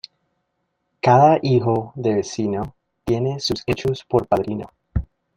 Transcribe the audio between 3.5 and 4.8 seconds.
hechos por padrino.